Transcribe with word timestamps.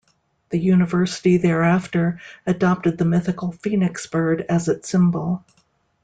The 0.49 0.57
university 0.57 1.37
thereafter 1.37 2.19
adopted 2.47 2.97
the 2.97 3.05
mythical 3.05 3.51
phoenix 3.51 4.07
bird 4.07 4.41
as 4.49 4.67
its 4.67 4.89
symbol. 4.89 5.45